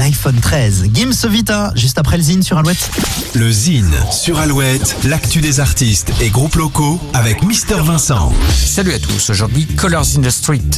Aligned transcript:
l'iPhone 0.00 0.40
13. 0.40 0.92
Gims 0.94 1.28
Vita, 1.28 1.72
juste 1.74 1.98
après 1.98 2.16
le 2.16 2.22
Zine 2.22 2.42
sur 2.42 2.56
Alouette. 2.56 2.90
Le 3.34 3.52
Zine 3.52 3.92
sur 4.10 4.38
Alouette, 4.38 4.96
l'actu 5.04 5.42
des 5.42 5.60
artistes 5.60 6.10
et 6.22 6.30
groupes 6.30 6.54
locaux 6.54 6.98
avec 7.12 7.42
Mister 7.42 7.76
Vincent. 7.84 8.32
Salut 8.50 8.94
à 8.94 8.98
tous, 8.98 9.28
aujourd'hui 9.28 9.66
Colors 9.66 10.06
in 10.16 10.22
the 10.22 10.30
Street. 10.30 10.70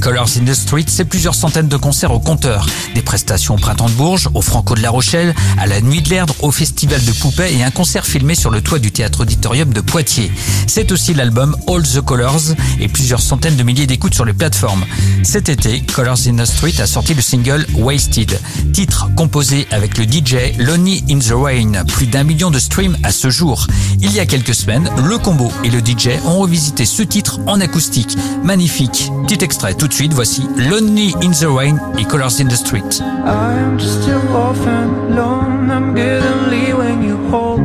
Colors 0.00 0.28
in 0.40 0.44
the 0.44 0.54
Street, 0.54 0.84
c'est 0.86 1.04
plusieurs 1.04 1.34
centaines 1.34 1.66
de 1.66 1.76
concerts 1.76 2.12
au 2.12 2.20
compteur. 2.20 2.66
Des 2.94 3.02
prestations 3.02 3.54
au 3.54 3.58
Printemps 3.58 3.88
de 3.88 3.94
Bourges, 3.94 4.28
au 4.34 4.42
Franco 4.42 4.76
de 4.76 4.80
la 4.80 4.90
Rochelle, 4.90 5.34
à 5.58 5.66
la 5.66 5.80
Nuit 5.80 6.00
de 6.00 6.10
l'Erdre, 6.10 6.36
au 6.38 6.52
Festival 6.52 7.04
de 7.04 7.10
Poupée 7.10 7.52
et 7.52 7.64
un 7.64 7.72
concert 7.72 8.06
filmé 8.06 8.36
sur 8.36 8.50
le 8.52 8.60
toit 8.60 8.78
du 8.78 8.92
Théâtre 8.92 9.22
Auditorium 9.22 9.72
de 9.72 9.80
Poitiers. 9.80 10.30
C'est 10.68 10.92
aussi 10.92 11.14
l'album 11.14 11.56
All 11.66 11.82
the 11.82 12.00
Colors 12.00 12.54
et 12.78 12.86
plusieurs 12.86 13.22
centaines 13.22 13.56
de 13.56 13.62
milliers 13.64 13.88
d'écoutes 13.88 14.14
sur 14.14 14.24
les 14.24 14.34
plateformes. 14.34 14.84
Cet 15.24 15.48
été, 15.48 15.80
Colors 15.80 16.28
in 16.28 16.36
the 16.36 16.46
Street 16.46 16.74
a 16.78 16.86
sorti 16.86 17.14
le 17.14 17.22
single 17.22 17.66
Wasted, 17.74 18.38
titre 18.70 19.08
composé 19.16 19.66
avec 19.70 19.98
le 19.98 20.04
DJ 20.04 20.58
Lonnie 20.58 21.04
in 21.10 21.18
the 21.18 21.32
Rain, 21.32 21.84
plus 21.86 22.06
d'un 22.06 22.24
million 22.24 22.50
de 22.50 22.58
streams 22.58 22.96
à 23.02 23.10
ce 23.10 23.30
jour. 23.30 23.66
Il 24.00 24.12
y 24.12 24.20
a 24.20 24.26
quelques 24.26 24.54
semaines, 24.54 24.88
le 25.08 25.18
combo 25.18 25.50
et 25.64 25.70
le 25.70 25.80
DJ 25.80 26.10
ont 26.26 26.38
revisité 26.38 26.84
ce 26.84 27.02
titre 27.02 27.40
en 27.46 27.60
acoustique. 27.60 28.16
Magnifique. 28.44 29.10
Petit 29.26 29.44
extrait 29.44 29.74
tout 29.74 29.88
de 29.88 29.94
suite, 29.94 30.12
voici 30.12 30.46
Lonely 30.56 31.14
in 31.22 31.30
the 31.30 31.46
Rain 31.48 31.78
et 31.98 32.04
Colors 32.04 32.40
in 32.40 32.46
the 32.46 32.56
Street. 32.56 33.00
I'm 33.00 33.78
alone. 35.10 35.70
I'm 35.70 35.94
getting 35.94 36.76
when 36.76 37.02
you 37.02 37.16
hold 37.30 37.60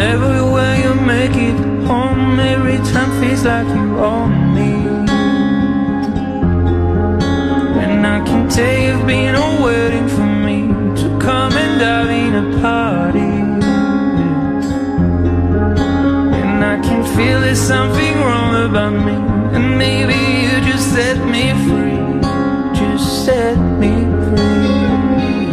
everywhere 0.00 0.76
you 0.82 0.94
make 0.94 1.36
it 1.36 1.58
home, 1.86 2.40
every 2.40 2.78
time 2.92 3.10
feels 3.20 3.44
like 3.44 3.66
you 3.66 3.98
own 3.98 4.30
me. 4.44 4.49
Something 17.70 18.14
wrong 18.26 18.52
about 18.68 18.94
me. 19.06 19.16
And 19.56 19.78
maybe 19.78 20.18
you 20.44 20.54
just 20.70 20.86
set 20.96 21.18
me 21.34 21.44
free. 21.66 22.00
Just 22.80 23.06
set 23.24 23.58
me 23.82 23.94
free. 24.24 25.52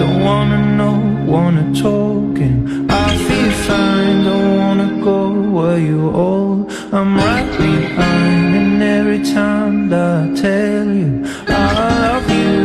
Don't 0.00 0.20
wanna 0.28 0.60
know, 0.78 0.96
wanna 1.34 1.66
talk. 1.86 2.34
And 2.46 2.56
I 2.90 3.08
feel 3.26 3.50
fine. 3.68 4.18
Don't 4.28 4.50
wanna 4.62 4.90
go 5.10 5.18
where 5.56 5.80
you 5.90 6.00
old. 6.26 6.58
I'm 6.96 7.10
right 7.24 7.50
behind. 7.58 8.50
And 8.60 8.82
every 8.98 9.22
time 9.38 9.74
that 9.90 10.06
I 10.22 10.26
tell 10.44 10.86
you 11.00 11.10
I 11.48 11.66
love 12.04 12.28
you. 12.40 12.58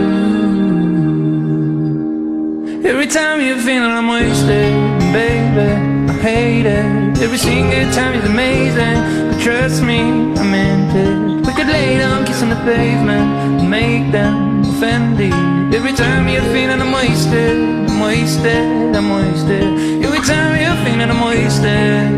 Every 2.91 3.09
time 3.19 3.37
you 3.47 3.55
feel 3.67 3.85
I'm 3.97 4.07
wasted, 4.15 4.73
baby, 5.17 5.92
Hate 6.23 6.65
it. 6.65 7.21
Every 7.21 7.37
single 7.37 7.91
time 7.91 8.13
is 8.15 8.23
amazing, 8.23 8.95
but 9.29 9.41
trust 9.43 9.83
me, 9.83 9.99
I 10.39 10.43
meant 10.43 10.95
it. 10.95 11.45
We 11.45 11.51
could 11.53 11.67
lay 11.67 11.97
down, 11.97 12.23
kiss 12.23 12.41
on 12.41 12.47
the 12.49 12.55
pavement, 12.63 13.59
and 13.59 13.69
make 13.69 14.09
them 14.13 14.61
offended. 14.61 15.33
Every 15.75 15.91
time 15.91 16.29
you're 16.29 16.49
feeling 16.53 16.79
I'm 16.79 16.93
wasted, 16.93 17.89
I'm 17.89 17.99
wasted, 17.99 18.95
I'm 18.95 19.09
wasted. 19.11 19.67
Every 20.05 20.21
time 20.21 20.55
you're 20.61 20.79
feeling 20.85 21.09
I'm 21.11 21.21
wasted. 21.27 22.17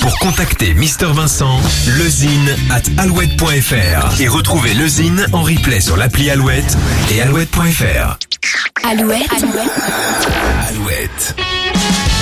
Pour 0.00 0.18
contacter 0.18 0.74
Mister 0.74 1.12
Vincent, 1.12 1.60
lezine 1.96 2.56
at 2.72 2.82
alouette.fr 2.98 4.20
et 4.20 4.28
retrouver 4.28 4.74
lezine 4.74 5.26
en 5.32 5.42
replay 5.42 5.80
sur 5.80 5.96
l'appli 5.96 6.28
Alouette 6.28 6.76
et 7.12 7.22
alouette.fr. 7.22 8.29
Alouette. 8.84 9.26
Alouette. 9.32 9.70
Alouette. 10.68 12.19